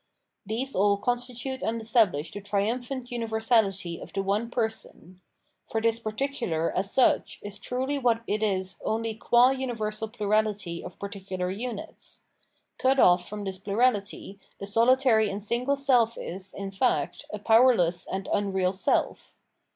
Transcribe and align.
These 0.47 0.75
aU 0.75 0.97
constitute 0.97 1.61
and 1.61 1.79
estabhsh 1.79 2.33
the 2.33 2.41
triumphant 2.41 3.11
universahty 3.11 4.01
of 4.01 4.11
the 4.13 4.23
one 4.23 4.49
person; 4.49 5.21
for 5.67 5.79
this 5.79 5.99
particular, 5.99 6.75
as 6.75 6.91
such, 6.91 7.37
is 7.43 7.59
truly 7.59 7.99
what 7.99 8.23
it 8.25 8.41
is 8.41 8.77
only 8.83 9.13
qua 9.13 9.51
universal 9.51 10.09
plurahty 10.09 10.83
of 10.83 10.97
particular 10.97 11.51
units: 11.51 12.23
cut 12.79 12.99
off 12.99 13.29
from 13.29 13.43
this 13.43 13.59
plurahty, 13.59 14.39
the 14.59 14.65
sohtary 14.65 15.29
and 15.31 15.43
single 15.43 15.75
self 15.75 16.17
is, 16.17 16.51
in 16.51 16.71
fact, 16.71 17.25
a 17.31 17.37
powerless 17.37 18.07
and 18.07 18.27
unreal 18.33 18.73
self. 18.73 19.35